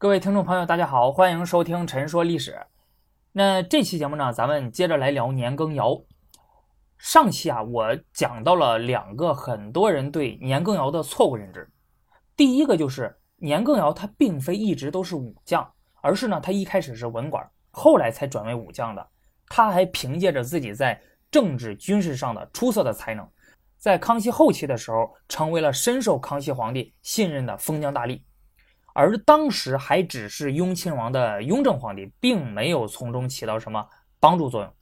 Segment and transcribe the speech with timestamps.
[0.00, 2.52] 各位听众朋友，大家好，欢迎收听《陈说历史》。
[3.32, 6.00] 那这期节目呢，咱们接着来聊年羹尧。
[6.98, 11.68] 上期啊，我讲到了两个很多人对年羹尧的错误认知。
[12.36, 15.68] 第一个就是年羹尧他并非一直都是武将，
[16.00, 19.04] 而是呢，他一开始是文官，后来才转为武将的。
[19.48, 23.28] 他还凭借着自己在政治军事上的出色的才能，
[23.76, 28.22] 在康熙后期的时候，成为了深受康熙皇帝信任的封疆大吏。
[28.98, 33.86] 而当时还只是雍亲王的雍正皇帝，并没有从中起到什么
[34.18, 34.72] 帮助作用。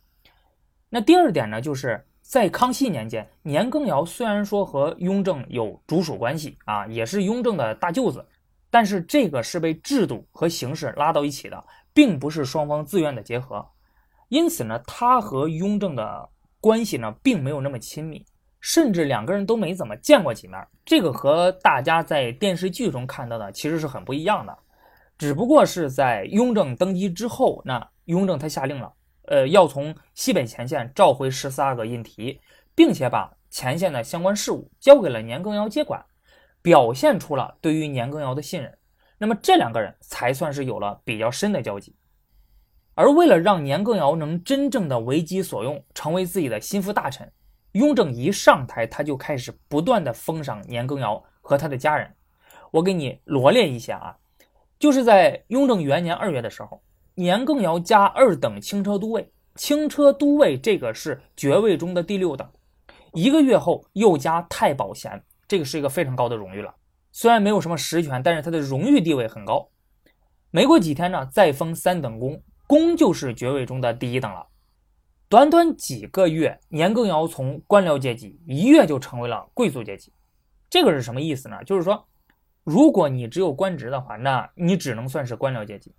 [0.88, 8.27] 那第二点呢，就是在康熙年间，年羹尧虽然说和雍正有主属关系啊，也是雍正的大舅子，
[8.70, 13.69] 但是这个是被制度和形式拉到一起的，并不是双方自愿的结合。
[14.30, 18.24] 因此呢，他和雍正的关系呢，并没有那么亲密。
[18.60, 24.56] 甚至两个人都没怎么见过几面，这个和大家在电视剧中看到的其实是很不一样的。
[25.19, 28.92] 只不过是在雍正登基之后，那雍正他下令了，
[29.28, 32.39] 呃，要从西北前线召回十四阿哥胤禔，
[32.75, 36.05] 并且把前线的相关事务交给了年羹尧接管，
[36.61, 38.77] 表现出了对于年羹尧的信任。
[39.19, 41.97] 那么这两个人才算是有了比较深的交集。
[42.95, 47.30] 而为了让年羹尧能真正的为己所用，成为自己的心腹大臣。
[47.77, 52.10] 雍正一上台，他就开始不断的封赏年羹尧和他的家人。
[52.70, 54.16] 我给你罗列一下啊，
[54.78, 56.80] 就是在雍正元年二月的时候，
[57.14, 62.48] 年羹尧加二等轻车都尉，轻车都尉这个是爵位中的第六等。
[63.12, 66.74] 一个月后又加太保衔，这个是一个非常高的荣誉了。
[67.12, 69.68] 虽然没有什么实权，但是他的荣誉地位很高。
[70.50, 74.46] 没过几天呢，再封三等功，功就是爵位中的第一等了。
[75.28, 80.12] 短短几个月，年羹尧从官僚阶级一跃就成为了贵族阶级。
[80.70, 81.64] 这个是什么意思呢？
[81.64, 82.06] 就是说，
[82.62, 85.92] 如果你只有官职的话，那你只能算是官僚阶级，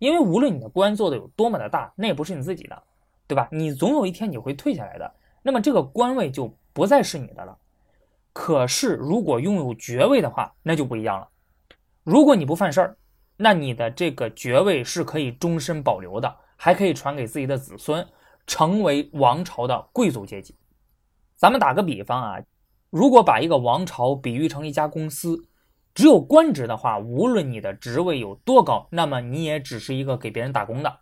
[0.00, 2.82] 因为无论你的官做的有多么的大，那也不是你自己的，
[3.28, 3.48] 对吧？
[3.52, 7.56] 你总有一天你会退下来的，那么这个官位就不再是你的了。
[8.32, 11.28] 可是，如果拥有爵位的话，那就不一样了。
[12.02, 12.96] 如果你不犯事儿，
[13.36, 18.04] 那你的这个爵位是可以终身保留的，还可以传给自己的子孙。
[18.46, 20.56] 成为王朝的贵族阶级。
[21.36, 22.42] 咱们打个比方啊，
[22.90, 25.46] 如果把一个王朝比喻成一家公司，
[25.94, 31.00] 只有官职的话，无论你的职位有多高，那么你也只是一个给别人打工的。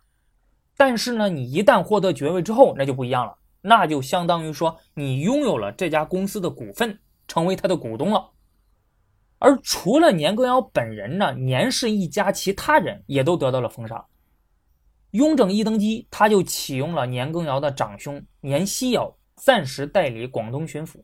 [0.75, 8.31] 但是呢，你一旦获得爵位之后，那就不一样了，那就相当于说你拥有了这家公司的股份，成为他的股东了。
[9.37, 14.05] 而除了年羹尧本人呢，年氏一家其他人也都得到了封赏。
[15.11, 21.01] 雍正一登基，他就启用了年羹尧的长兄年希尧暂时代理广东巡抚。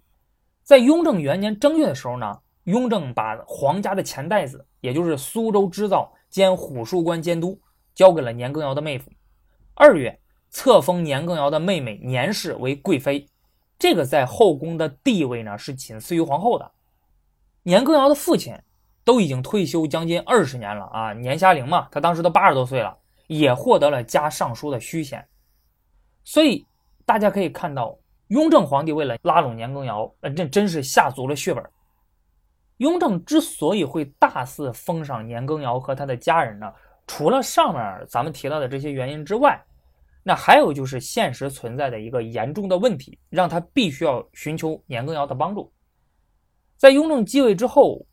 [0.63, 7.59] 在雍正元年正月的时候呢，雍正把皇家的钱袋子，也就是苏州织造兼虎树关监督，
[7.93, 9.11] 交给了年羹尧的妹夫。
[9.73, 10.19] 二月，
[10.49, 13.27] 册封年羹尧的妹妹年氏为贵妃，
[13.77, 16.71] 这个在后宫的地位呢是仅次于皇后的。
[17.63, 18.57] 年羹尧的父亲
[19.03, 22.97] 都已经退休将近二十年了啊，年虾龄嘛，他当时都八十多岁了。
[23.27, 25.25] 也获得了加尚书的虚衔，
[26.23, 26.65] 所以
[27.05, 27.97] 大家可以看到，
[28.29, 31.63] 雍正皇帝为了拉拢年羹尧，呃，这真是下足了血本。
[32.77, 36.71] 雍正之所以会大肆封赏年羹尧和他的家人呢，
[37.05, 39.61] 除了上面咱们提到的这些原因之外，
[40.23, 45.71] 那还有就是现实存在的一个严重的问题，让他必须要寻求年羹尧的帮助。
[46.77, 48.05] 在雍正继位之后，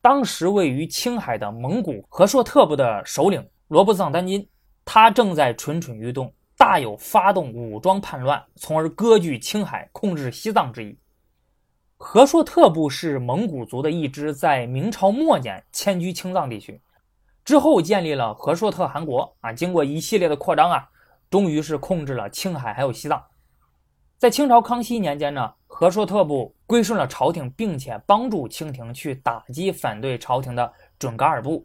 [0.00, 4.46] 当时位于青海的蒙古和硕特部的首领罗卜藏丹津。
[4.92, 10.98] 他正在蠢蠢欲动，大有发动武装叛乱，从而割据青海、控制西藏之意。
[11.96, 16.82] 和硕特部是蒙古族的一支，在明朝末年迁居青藏地区，
[17.44, 19.32] 之后建立了和硕特汗国。
[19.42, 20.88] 啊，经过一系列的扩张啊，
[21.30, 23.24] 终于是控制了青海还有西藏。
[24.18, 31.64] 在清朝康熙年间呢，和硕特部归顺了朝廷，并且帮助清廷去打击反对朝廷的准噶尔部。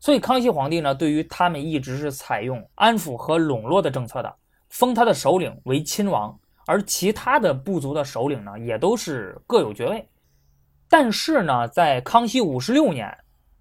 [0.00, 4.34] 所以康熙皇帝呢，对于他们一直是采用安抚和笼络的政策的，
[4.70, 6.34] 封他的首领为亲王，
[6.66, 10.08] 而其他的部族的首领呢，也都是各有爵位。
[10.88, 13.14] 但是呢，在康熙五十六年，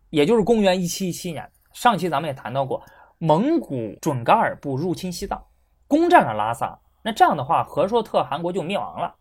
[0.10, 2.82] 也就是公元一七一七年，上期咱们也谈到过，
[3.18, 5.44] 蒙古准噶尔部入侵西藏，
[5.88, 9.14] 攻占了拉萨，那这样的话，和硕特汗国就灭亡了。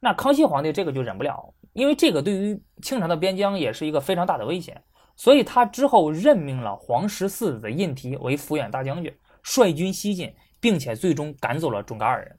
[0.00, 4.82] 那康熙皇帝这个就忍不了，因为这个对于清朝的边疆也是一个非常大的威胁。
[5.18, 9.12] 所以他之后任命了皇十四子胤禔为抚远大将军，
[9.42, 12.38] 率军西进，并且最终赶走了准噶尔人。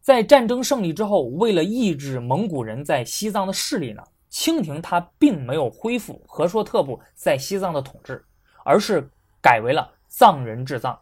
[0.00, 8.24] 在战争胜利之后，为了抑制蒙古人在西藏的势力呢，清廷他并没有恢复和硕特部在西藏的统治，
[8.64, 9.10] 而是
[9.42, 10.98] 改为了藏人治藏。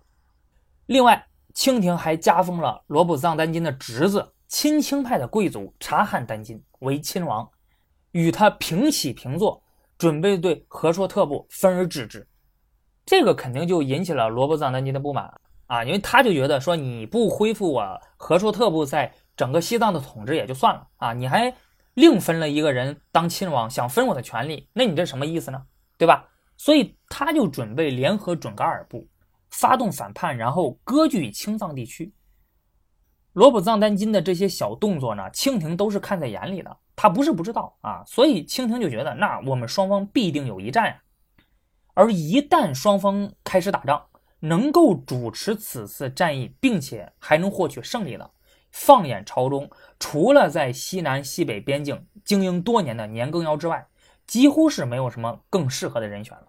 [0.86, 1.24] 另外，
[1.54, 7.48] 清廷还加封了罗卜藏丹津的侄子亲清派的贵族察罕丹津为亲王，
[8.10, 9.62] 与他平起平坐，
[9.98, 12.26] 准备对和硕特部分而治之。
[13.04, 15.30] 这个肯定就引起了罗卜藏丹津的不满
[15.66, 21.52] 啊，因为他就觉得说你不恢复我和硕特部在整个西藏的统治也就算了啊，你还
[21.94, 25.62] 另分了一个人当亲王，想分我的权利，那你这什么意思呢？
[25.98, 26.28] 对吧？
[26.56, 29.06] 所以他就准备联合准噶尔部。
[29.50, 32.12] 发动反叛，然后割据青藏地区。
[33.32, 38.02] 罗卜藏丹津的这些小动作呢，清廷都是看在眼里的，他不是不知道啊。
[38.04, 41.00] 所以清廷就觉得，那我们双方必定有一战呀。
[41.94, 44.04] 而一旦双方开始打仗，
[44.40, 48.28] 能够主持此次战役，并且还能获取胜利的，
[48.72, 53.86] 放眼朝中，除了在西南西北边境经营多年的年羹尧之外，
[54.26, 56.48] 几乎是没有什么更适合的人选了。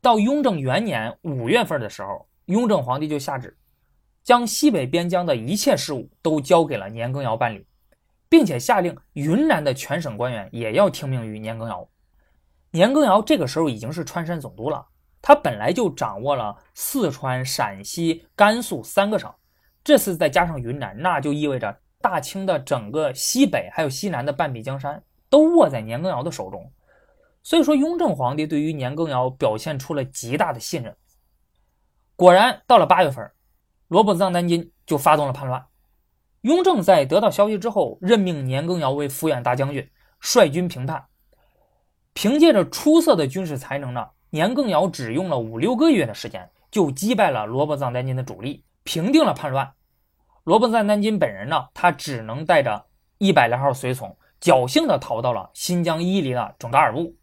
[0.00, 3.56] 到雍正元年五月份的时候，雍正皇帝就下旨，
[4.24, 7.66] 将西北边疆的一切事务都交给了年羹尧办理，
[8.30, 11.86] 并且下令云南的全省官员也要听命于年羹尧。
[12.70, 14.86] 年羹尧这个时候已经是川山总督了，
[15.20, 19.30] 他本来就掌握了四川、陕西、甘肃三个省，
[19.82, 26.72] 这次再加上云南，那就意味着大清的整个西北还有西南的半壁江山都握在年羹尧的手中。
[27.42, 30.96] 所以说，雍正皇帝对于年羹尧表现出了极大的信任。
[32.14, 33.28] 果然，到了八月份，
[33.88, 35.66] 罗卜藏丹津就发动了叛乱。
[36.42, 39.90] 雍正在得到消息之后，任命年羹尧为抚远大将军，
[40.20, 41.04] 率军平叛。
[42.14, 49.70] 凭借着出色的军事才能呢，年羹尧只用了五六个月的时间，就击败了罗卜藏丹津的主力，平定了叛乱。
[50.44, 52.86] 罗卜藏丹津本人呢，他只能带着
[53.18, 57.14] 一百来号随从，侥幸的逃到了新疆伊犁的准噶尔部。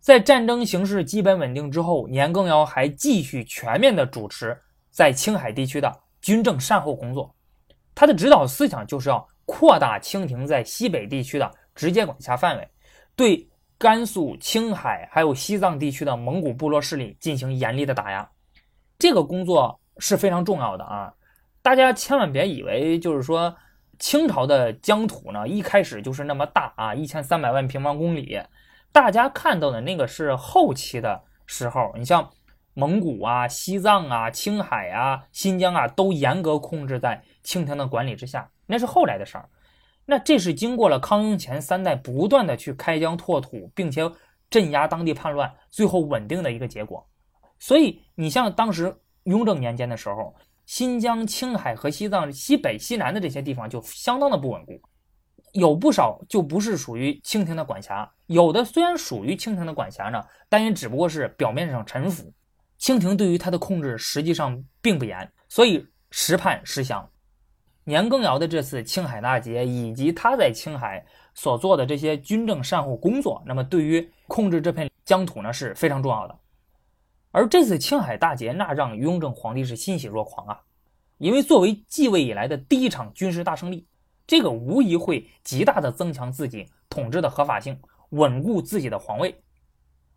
[0.00, 4.60] 在战争形势基本稳定之后，年羹尧还继续全面的主持
[4.90, 7.34] 在青海地区的军政善后工作。
[7.98, 12.68] 他的指导思想就是要扩大清廷在西北地区的直接管辖范围，
[13.16, 13.44] 对
[13.76, 18.30] 甘肃、青海还有西藏地区的蒙古部落势力进行严厉的打压。
[19.00, 21.12] 这个工作是非常重要的啊！
[21.60, 23.52] 大家千万别以为就是说
[23.98, 28.40] 清朝的疆土呢一开始就是那么大啊，一千三百万平方公里。
[28.92, 32.30] 大家看到的那个是后期的时候，你像
[32.78, 39.48] 蒙古啊、西藏啊、青海啊、新疆啊，都严格控制在清廷的管理之下，那是后来的事儿。
[40.06, 44.08] 那这是经过了康雍乾三代不断的去开疆拓土，并且
[44.48, 47.04] 镇压当地叛乱，最后稳定的一个结果。
[47.58, 50.32] 所以你像当时雍正年间的时候，
[50.64, 54.80] 新疆、青海和西藏西北、西南的这些地方就相当的不稳固。
[55.52, 62.32] 有不少就不是属于清廷的管辖，有的虽然属于清廷的管辖呢，但也只不过是表面上臣服。
[62.78, 67.08] 清廷对于他的控制实际上并不严，所以时叛时降。
[67.84, 71.04] 年羹尧的这次青海大捷，以及他在青海
[71.34, 76.38] 所做的这些军政善后工作，那么对于控制这片疆土呢是非常重要的。
[77.30, 80.60] 而这次青海大捷，那让雍正皇帝是欣喜若狂啊，
[81.18, 83.86] 因为作为继位以来的第一场军事大胜利。
[84.26, 89.34] 这个无疑会极大的增强自己统治的合法性，稳固自己的皇位。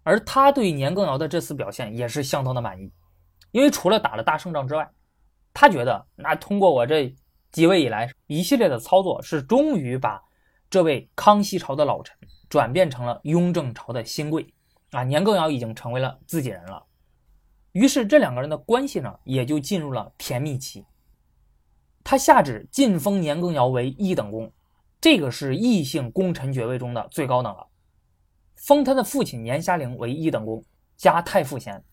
[0.04, 2.92] 而他对年羹尧的这次表现也是相当的满意，
[3.52, 4.90] 因为除了打了大胜仗之外，
[5.54, 7.14] 他觉得那通过我这
[7.52, 10.22] 继位以来一系列的操作，是终于把
[10.70, 12.16] 这位康熙朝的老臣
[12.50, 14.48] 转变成了雍正朝的新贵
[14.92, 16.84] 啊，年羹尧已经成为了自己人了。
[17.74, 20.86] 于是这两个人的关系呢，也就进入了甜蜜期。
[22.04, 24.52] 他下旨晋封年羹尧为一等公，
[25.00, 27.68] 这个是异姓功臣爵位中的最高等了。
[28.62, 30.64] 封他的父亲年虾龄为一等公，
[30.96, 31.84] 加太傅衔，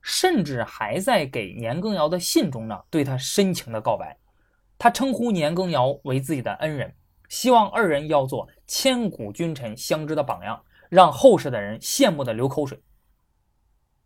[0.00, 4.16] 甚至还在给年羹尧的信中呢，对他深情的告白。
[4.78, 6.94] 他称呼年羹尧为自己的恩人，
[7.28, 12.80] 希望二人要做千古君臣相知的榜样，让后世的人羡慕的流口水。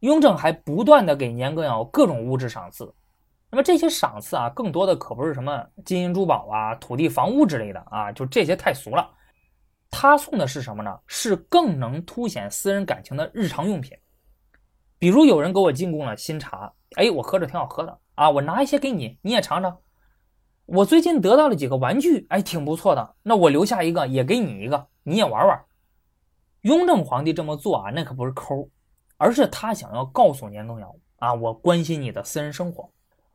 [0.00, 2.94] 雍正还不断的给年羹尧各种物质赏赐。
[3.50, 9.10] 那么这些赏赐啊，更多的可不是什么金银珠宝啊、土地房屋之类的啊，就这些太俗了。
[9.90, 10.98] 他送的是什么呢？
[11.06, 13.96] 是更能凸显私人感情的日常用品。
[14.98, 19.78] 比如有人给我进贡了新茶，哎，我喝着挺好喝的啊，我拿一些给你，你也尝尝。
[20.66, 25.64] 我最近得到了几个玩具，哎，挺不错的，那我留下一个也给你一个，你也玩玩。
[26.62, 28.68] 雍正皇帝这么做啊，那可不是抠，
[29.16, 32.90] 而是他想要告诉年羹尧啊，我关心你的私人生活。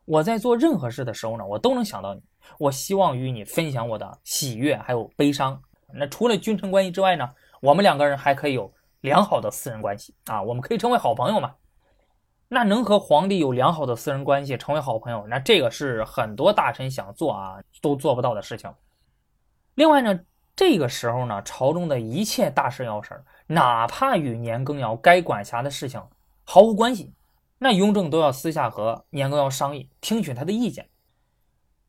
[0.06, 2.22] 我在做任何事的时候呢，我都能想到你。
[2.60, 5.62] 我希望与你分享我的喜悦还有悲伤。
[5.96, 7.30] 那除了君臣关系之外呢，
[7.62, 11.56] 我们两个人还可以有良好的私人关系啊，我们可以成为好朋友嘛。
[12.50, 18.72] 那能和皇帝有良好的私人关系，成为好朋友，那这个是很多大臣想做啊都做不到的事情。
[19.74, 20.20] 另外呢，
[20.56, 26.00] 这个时候呢，朝中的一切大事要事，哪怕与年羹尧该管辖的事情
[26.44, 27.12] 毫无关系，
[27.58, 30.88] 那雍正都要私下和年羹尧商议，听取他的意见。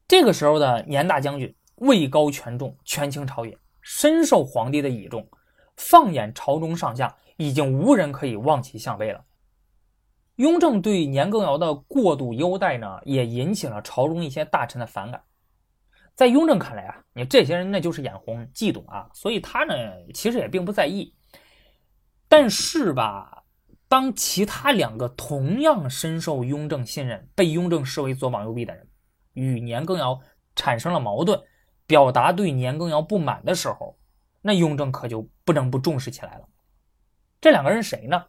[0.09, 5.29] 这个时候的年大将军位高权重，权倾朝野，深受皇帝的倚重。
[5.77, 9.25] 放眼朝中上下，已经无人可以望其项背了。
[10.37, 15.23] 雍正对年羹尧的过度优待呢，也引起了朝中一些大臣的反感。
[16.15, 19.75] 在雍正看来啊，你这些人那就是眼红、嫉妒啊，所以他呢
[20.13, 21.13] 其实也并不在意。
[22.29, 23.43] 但是吧，
[23.89, 28.89] 当其他两个同样深受雍正信任、被雍正视为左膀右臂的人
[29.33, 30.21] 与年羹尧
[30.55, 31.41] 产生了矛盾，
[31.87, 33.97] 表达对年羹尧不满的时候，
[34.41, 36.49] 那雍正可就不能不重视起来了。
[37.41, 38.25] 这两个人谁呢？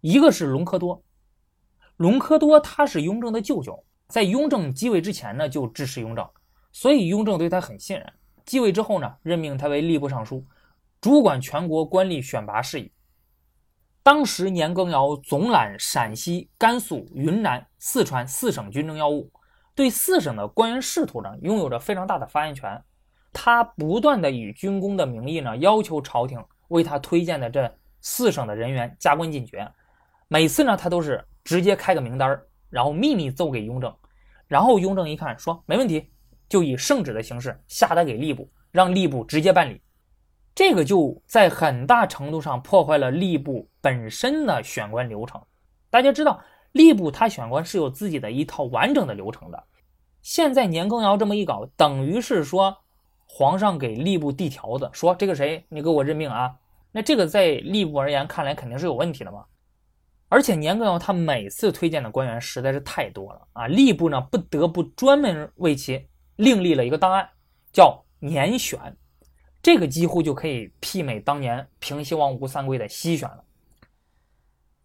[0.00, 1.02] 一个是隆科多。
[1.96, 6.28] 隆科多他是雍正的舅舅，在雍正继位之前呢就支持雍正，
[6.70, 8.12] 所以雍正对他很信任。
[8.44, 10.44] 继位之后呢，任命他为吏部尚书，
[11.00, 12.92] 主管全国官吏选拔事宜。
[14.02, 19.32] 当时年羹尧总揽陕西、甘肃、云南、四川四省军政要务，
[19.76, 22.82] 对四省的官员仕途呢拥有着非常大的发言权。
[23.32, 29.70] 他不断的以军功的名义呢要求朝廷为他推荐的这四省的人员加官进爵，
[30.26, 31.24] 每次呢他都是。
[31.46, 33.96] 直接开个名单然后秘密奏给雍正，
[34.48, 36.10] 然后雍正一看说没问题，
[36.48, 39.80] 就以圣旨的形式下达给吏部，让吏部直接办理。
[40.56, 45.40] 这个就在很大程度上破坏了吏部本身的选官流程。
[45.88, 46.42] 大家知道，
[46.76, 49.64] 吏部他选官是有自己的一套完整的流程的。
[50.20, 52.76] 现在年羹尧这么一搞，等于是说
[53.26, 56.54] 皇上给吏部递条子，说这个谁你给我任命啊？
[56.92, 59.44] 那这个在吏部而言看来肯定是有问题的嘛。
[60.28, 66.04] 而且年羹尧他每次推荐的官员实在是太多了啊，吏部呢不得不专门为其
[66.34, 67.28] 另立了一个档案，
[67.72, 68.78] 叫年选，
[69.62, 73.44] 这个几乎就可以媲美当年平西王吴三桂的西选了。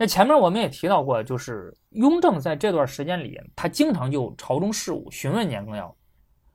[0.02, 5.96] 那前面我们也提到过，就是雍正在这段时间里，他经常就朝中事务询问年羹尧，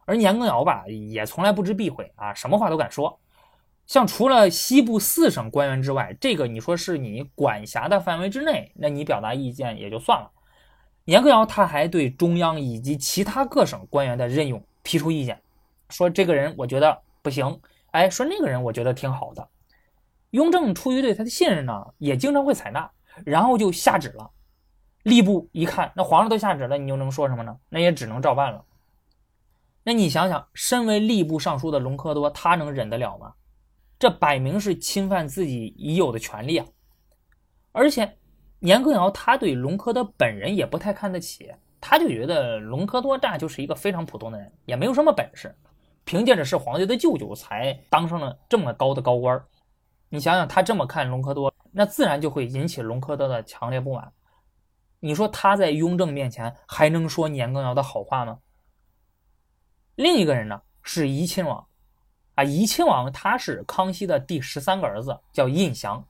[0.05, 3.17] 而年羹尧吧也从来不知避讳啊，什么话都敢说。
[3.87, 10.29] 像除了西部四省官员之外，这个你说是你管辖的范围之内，那你表达意见也就算了。
[11.05, 15.41] 年羹尧他还对中央以及其他各省官员的任用提出意见，
[15.91, 17.61] 说这个人我觉得不行，
[17.93, 19.49] 哎，说那个人我觉得挺好的。
[20.31, 22.91] 雍正出于对他的信任呢，也经常会采纳，
[23.25, 24.31] 然后就下旨了。
[25.05, 27.57] 吏部一看，那皇上都下旨了，你又能说什么呢？
[27.69, 28.65] 那也只能照办了。
[29.85, 33.33] 那你想想，身为吏部尚书的隆科多，他能忍得了吗？
[33.99, 36.67] 这摆明是侵犯自己已有的权利啊！
[37.73, 38.19] 而且
[38.59, 45.55] 年羹尧他对隆科多本人也不太看得起，他就觉得隆科多这就是一个非常普通的人，也没有什么本事，
[46.05, 49.41] 凭借着是皇帝的舅舅才当上了这么高的高官。
[50.09, 54.11] 你想想，他这么看隆科多，那自然就会引起隆科多的强烈不满。
[54.99, 58.39] 你说他在雍正面前还能说年羹尧的好话吗？
[59.95, 61.67] 另一个人呢，是怡亲王。
[62.35, 66.03] 啊，怡亲王他是康熙的第十三个儿子，叫胤祥。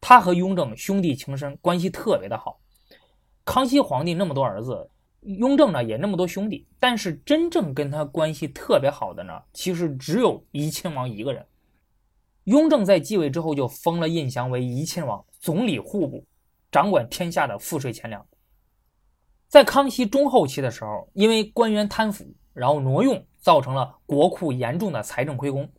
[0.00, 2.58] 他和雍正兄弟情深，关系特别的好。
[3.44, 11.46] 康熙皇帝那么多儿子，雍正呢也那么多兄弟，但是真正跟他关系特别好的呢，其实只有怡亲王一个人。
[12.44, 16.24] 雍正在继位之后，就封了胤祥为怡亲王，总理户部，
[16.70, 18.26] 掌管天下的赋税钱粮。
[19.48, 23.24] 在康熙中后期的时候，因为官员贪腐，然后挪用。
[23.44, 25.70] 造成了国库严重的财政亏空。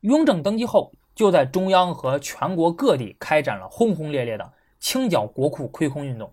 [0.00, 6.30] 雍正登基后，就在中央和全国各地开展了轰轰烈烈的清剿国库亏空运动。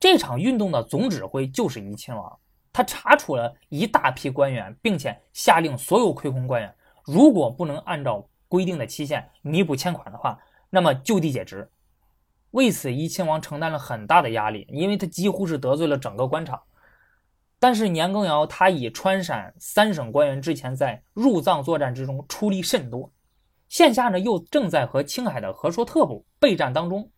[0.00, 2.38] 这场运动的总指挥就是怡亲王，
[2.72, 10.38] 他查处了一大批官员，并且下令所有亏空官员，如果不能按照规定的期限弥补欠款的话，
[10.70, 11.70] 那么就地解职。
[12.52, 16.60] 为此，怡亲王承担了很大的压力，因为他几乎是得罪了整个官场。
[17.58, 23.12] 但是年羹尧他以川陕三省官员之前在入藏作战之中出力甚多，
[23.68, 27.10] 现下呢又正在和青海的和硕特部备战当中，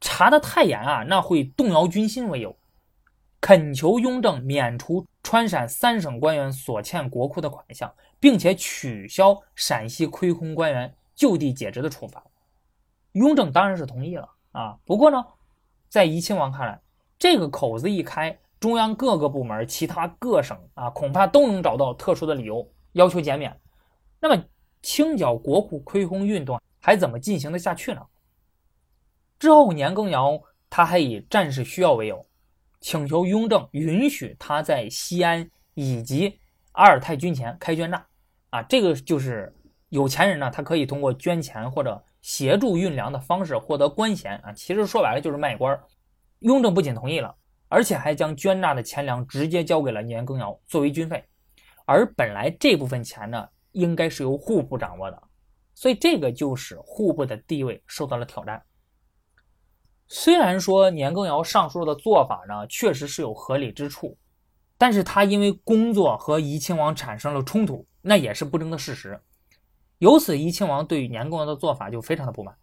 [0.00, 2.56] 查得太严啊，那会动摇军心为由，
[3.40, 12.22] 恳求雍正免除川陕三省官员所欠国库的款项，并且取消陕西亏空官员就地解职的处罚。
[13.12, 15.24] 雍正当然是同意了啊，不过呢，
[15.88, 16.80] 在怡亲王看来，
[17.18, 18.38] 这个口子一开。
[18.60, 23.60] 中央各个部门、其他各省啊，恐怕都能找到特殊的理由要求减免。
[24.20, 24.42] 那么，
[24.80, 28.00] 清剿国库亏空运动还怎么进行得下去呢？
[29.38, 30.40] 之后，年羹尧
[30.70, 32.24] 他还以战事需要为由，
[32.84, 36.38] 请求雍正允许他在西安以及
[36.72, 38.06] 阿尔泰军前开捐纳。
[38.50, 39.50] 啊，这个就是
[39.88, 44.52] 有钱人呢，他可以通过捐钱或者协助运粮的方式获得官衔啊。
[44.52, 45.80] 其实说白了就是卖官。
[46.40, 47.34] 雍正不仅同意了，
[47.70, 51.24] 而且还将捐纳的钱粮直接交给了年羹尧作为军费。
[51.86, 55.22] 而本来这部分钱呢，应该是由户部掌握的，
[55.74, 58.62] 所以这个就使户部的地位受到了挑战。
[60.16, 64.16] 虽然说年羹尧上述的做法呢，确实是有合理之处，
[64.78, 67.84] 但是他因为工作和怡亲王产生了冲突。
[68.00, 69.20] 那也是不争的事实，
[69.98, 72.56] 由此怡亲王对于年羹尧的做法就非常的不满。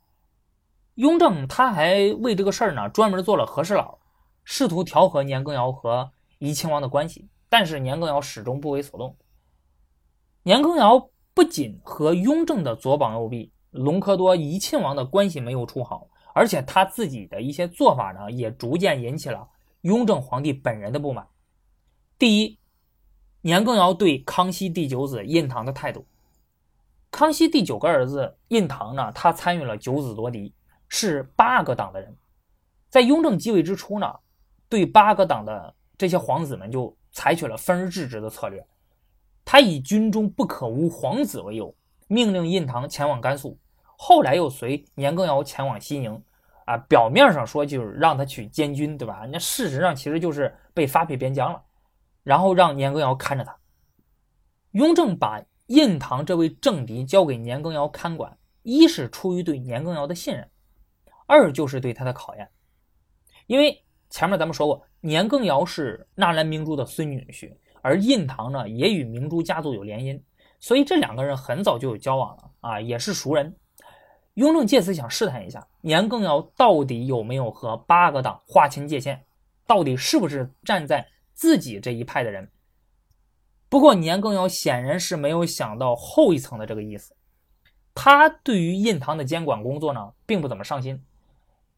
[0.96, 4.00] 雍正他还为这个事儿呢专门做了和事佬，
[4.46, 9.14] 试图调和年羹尧和怡亲王的关系，但是年羹尧始终不为所动。
[10.44, 19.48] 年羹尧不仅和雍正的左膀右臂隆科多、怡亲王的关系没有处好，而且他自己的一些做法呢也逐渐引起了
[19.82, 21.28] 雍正皇帝本人的不满。
[22.18, 22.58] 第一。
[23.44, 26.06] 年羹尧对康熙第九子胤堂的态度。
[27.10, 30.54] 康熙第九个儿子胤堂呢，他参与了九子夺嫡，
[30.88, 32.16] 是八个党的人。
[32.88, 34.14] 在雍正继位之初呢，
[34.70, 38.64] 对八个党的这些皇子们就采取了分而治之的策略。
[39.44, 41.74] 他以军中不可无皇子为由，
[42.08, 43.58] 命令胤堂前往甘肃，
[44.04, 46.20] 后来又随年羹尧前往西宁。
[46.66, 49.28] 啊，表面上说就是让他去监军，对吧？
[49.32, 51.62] 那事实上其实就是被发配边疆了。
[52.24, 53.56] 然后让年羹尧看着他。
[54.72, 60.50] 雍正把胤堂这位政敌交给年羹尧看管，一是出于对年羹尧的信任，
[61.28, 62.50] 二就是对他的考验。
[63.48, 70.22] 因为前面咱们说过，年羹尧是纳兰明珠的孙女婿，而胤堂呢也与明珠家族有联姻，
[70.60, 73.54] 所以这两个人很早就有交往了啊，也是熟人。
[74.36, 79.24] 雍正借此想试探一下年羹尧到底有没有和八个党划清界限，
[79.66, 81.08] 到底是不是站在。
[81.34, 82.52] 自己这一派的人，
[83.68, 87.16] 不过年羹尧显然是没有想到后一层的这个意思。
[87.96, 91.04] 他对于印堂的监管工作呢，并不怎么上心。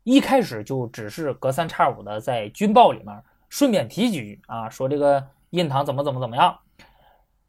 [0.04, 6.60] 一开始就只是隔三差五的在军报里面顺便提几句啊，说这个印堂怎么怎么怎么样。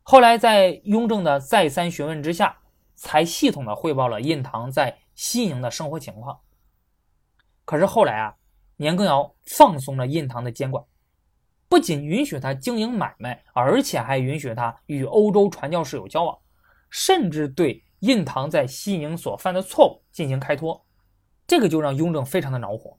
[0.05, 2.57] 后来在雍正的再三询问之下，
[2.95, 6.39] 才系统的汇报了印堂在西宁的生活情况。
[7.65, 8.35] 可是后来啊，
[8.77, 10.85] 年羹尧放松了印堂的监管。
[11.69, 16.39] 不仅允许他经营买卖，而且还允许他与欧洲传教士有交往，
[16.91, 20.81] 甚至对印堂在西宁所犯的错误进行开脱。
[21.47, 22.97] 这个就让雍正非常的恼火。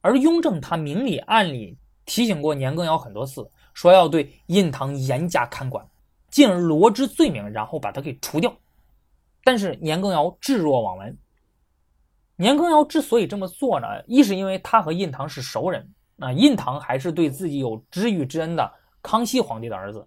[0.00, 5.86] 而雍正他明里暗里提醒过年羹尧很多次，说要对印堂严加看管，
[6.30, 8.56] 进而罗织罪名，然后把他给除掉。
[9.44, 11.18] 但是年羹尧置若罔闻。
[12.36, 15.92] 年羹尧之所以这么做呢，一是因为他和胤堂是熟人。
[16.14, 20.06] 那胤堂还是对自己有知遇之恩的康熙皇帝的儿子，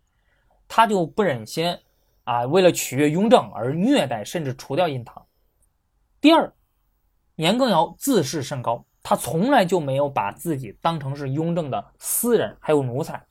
[0.68, 1.78] 他就不忍心
[2.26, 5.26] 啊，为了取悦雍正而虐待甚至除掉胤堂。
[6.20, 6.54] 第二，
[7.36, 13.26] 年羹尧自视甚高，他从来就没有把自己当成是雍正的私人还有奴才，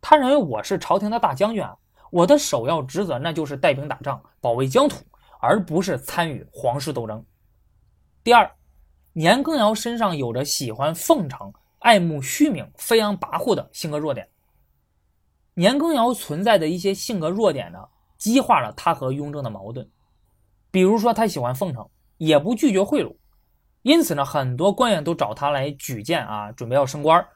[0.00, 1.76] 他认为我是朝廷的大将军啊，
[2.10, 5.04] 我的首要职责那就是带兵打仗，保卫疆土，
[5.40, 7.24] 而不是参与皇室斗争。
[8.22, 8.50] 第二，
[9.12, 11.52] 年羹尧身上有着喜欢奉承。
[11.80, 14.28] 爱慕虚名、飞扬跋扈的性格弱点，
[15.54, 17.78] 年羹尧存在的一些性格弱点呢，
[18.18, 19.88] 激化了他和雍正的矛盾。
[20.70, 23.16] 比如说，他喜欢奉承，也不拒绝贿赂，
[23.80, 27.26] 因此呢，很多官员都找他来举荐啊，准备要升官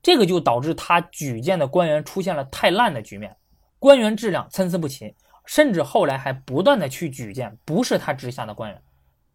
[0.00, 3.36] 这个就导致他举荐的官员出现了太烂的局面，
[3.80, 5.12] 官员质量参差不齐，
[5.44, 8.82] 甚至后来还不断的去举荐不是他直辖的官员，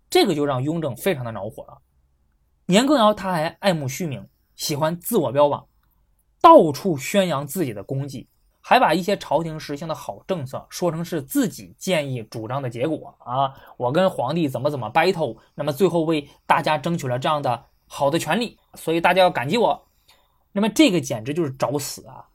[0.09, 1.77] 这个就让雍正非常的恼火了。
[2.65, 4.27] 年羹尧他还爱慕虚名。
[4.55, 5.67] 喜欢自我标榜，
[6.41, 8.27] 到处宣扬自己的功绩，
[8.59, 13.53] 还把一些朝廷实行的好政策说成是自己建议主张的结果啊！
[13.77, 19.87] 我跟皇帝怎么怎么 battle，那么最后为大家争取了这样的好的权利，所以大家要感激我。
[20.53, 22.27] 那么这个简直就是找死啊！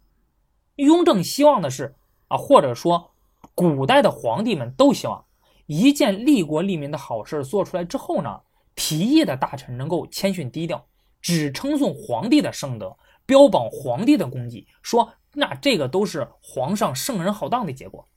[0.77, 1.97] 雍正希望的是
[2.29, 3.12] 啊，或者说
[3.55, 5.25] 古代的皇帝们都希望
[5.67, 8.41] 一件利国利民的好事做出来之后呢，
[8.75, 10.87] 提议的大臣能够谦逊低调。
[11.21, 18.09] 只称颂皇帝的圣德，标榜皇帝的功绩，说那这个都是皇上圣人浩荡的结果，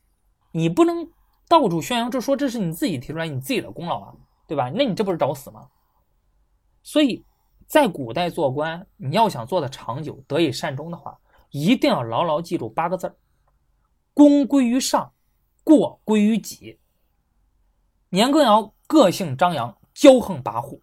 [0.50, 1.08] 你不能
[1.48, 4.12] 到处宣扬，这说这是你自己提出来你自己的功劳啊，
[4.48, 4.72] 对吧？
[4.74, 5.68] 那你这不是找死吗？
[6.82, 7.24] 所以
[7.68, 11.16] 在古代做官，你要想做的长久、得以善终的话，
[11.50, 13.14] 一定要牢牢记住八个字儿：
[14.12, 15.12] 功归于上，
[15.66, 16.78] 过归于己。
[18.10, 20.80] 年羹尧个性张扬，骄横跋扈。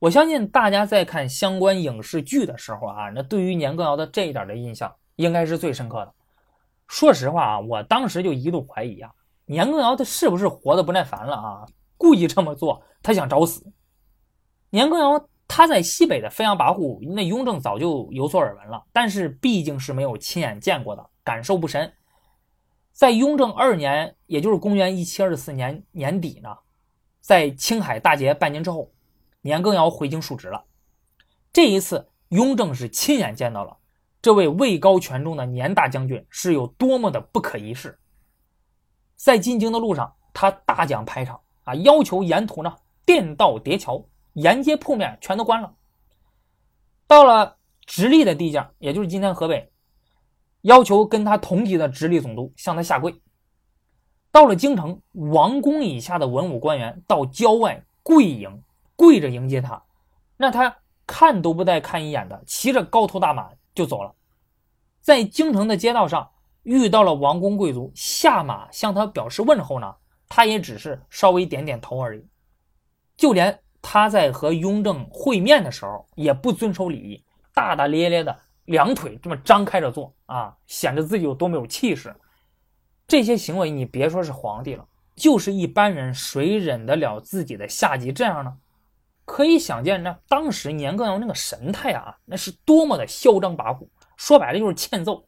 [0.00, 6.12] 我相信大家在看相关影视剧的时候啊，那对于年羹尧的这一点的印象应该是最深刻的。
[6.88, 9.12] 说实话啊，我当时就一度怀疑啊，
[9.46, 11.64] 年羹尧他是不是活得不耐烦了啊，
[11.96, 13.64] 故意这么做，他想找死。
[14.70, 21.92] 年羹尧他在西北的飞扬跋扈，那雍正早就有所耳闻了，但是毕竟是没有亲眼见过的，感受不深。
[23.02, 26.56] 在雍正二年，也就是公元一七二四年年底呢，
[27.18, 28.92] 在青海大捷半年之后。
[29.40, 30.64] 年羹尧回京述职了，
[31.52, 33.76] 这一次雍正是亲眼见到了
[34.22, 37.98] 这位位高权重的年大将军是有多么的不可一世。
[39.16, 42.72] 在进京的路上，他大讲排场啊，要求沿途呢
[43.04, 45.74] 电道叠桥、沿街铺面全都关了。
[47.08, 49.71] 到了直隶的地界，也就是今天河北，
[50.62, 53.14] 要求跟他同级的直隶总督向他下跪。
[54.32, 58.62] 到了京城，王公以下的文武官员到郊外跪迎。
[58.94, 59.82] 跪着迎接他，
[60.36, 64.14] 那他看都不带看一眼的，骑着高头大马就走了。
[65.00, 66.30] 在京城的街道上
[66.62, 69.92] 遇到了王公贵族，下马向他表示问候呢，
[70.28, 72.24] 他也只是稍微点点头而已。
[73.16, 82.14] 就连他在和雍正会面的时候，也不遵守礼仪，大大咧咧的两腿这么张开着坐啊，显得自己有多么有气势。
[83.06, 88.56] 这些行为，你别说是皇帝了，就是一般人，谁忍得了自己的下级这样呢？
[89.24, 95.24] 可以想见，那当时年羹尧那个神态啊，那是多么的嚣张跋扈，说白了就是欠揍。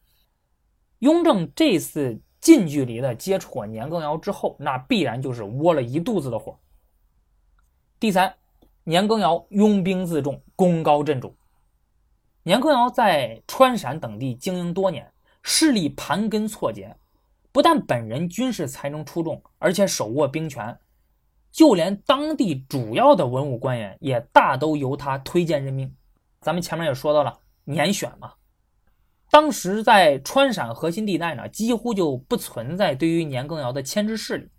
[0.99, 6.59] 雍正这次近距离的接触过年羹尧之后，那必然就是窝了一肚子的火。
[8.01, 8.35] 第三，
[8.83, 11.37] 年羹尧拥兵自重，功高震主。
[12.47, 15.11] 年羹尧在川陕等地经营多年，
[15.43, 16.95] 势力盘根错节，
[17.51, 20.79] 不但本人军事才能出众，而且手握兵权。
[21.51, 25.95] 就连当地主要的文武官员也大都由他推荐任命。
[26.43, 28.35] 咱们前面也说到了年选嘛，
[29.31, 34.51] 当时在川陕核心地带呢，几乎就不存在对于年羹尧的牵制势力。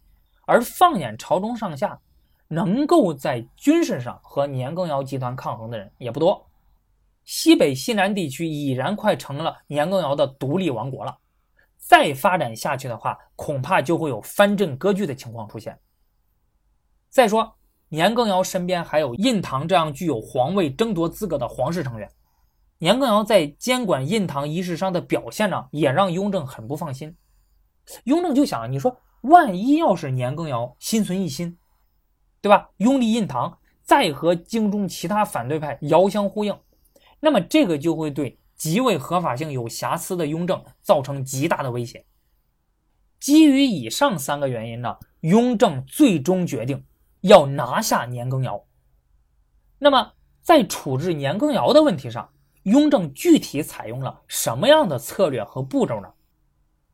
[0.48, 2.00] 而放眼朝中上下，
[2.48, 6.48] 能够在军事上和年羹尧集团抗衡的人也不多。
[7.26, 11.18] 西北西南地区已然快成了年羹尧的独立王国了，
[11.78, 15.78] 再发展下去的话，恐怕就会有藩镇割据的情况出现。
[17.10, 17.56] 再说，
[17.90, 22.10] 年羹尧身边还有印堂这样具有皇位争夺资格的皇室成员，
[22.78, 27.16] 年羹尧在监管印堂仪式上的表现呢，也让雍正很不放心。
[28.04, 31.58] 雍正就想，你说万一要是年羹尧心存异心，
[32.42, 32.70] 对吧？
[32.78, 36.56] 拥立印堂，再和京中其他反对派遥相呼应，
[37.26, 42.06] 那么这个就会对极为合法性有瑕疵的雍正造成极大的威胁。
[43.20, 46.86] 基于以上三个原因呢，雍正最终决定。
[47.22, 48.64] 要拿下年羹尧，
[49.80, 56.14] 那么在处置年羹尧的问题上，雍正具体采用了什么样的策略和步骤呢？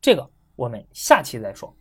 [0.00, 1.76] 这个我们下期再说。